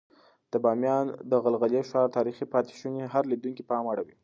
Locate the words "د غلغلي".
1.31-1.81